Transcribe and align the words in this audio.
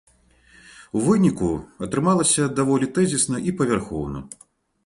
У 0.99 1.03
выніку 1.07 1.51
атрымалася 1.87 2.49
даволі 2.61 2.91
тэзісна 2.97 3.45
і 3.49 3.55
павярхоўна. 3.61 4.19